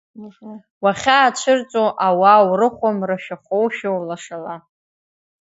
[0.83, 4.55] Уахьаацәырҵуа ауаа урыхәо, мрашәахәоушәа улашала!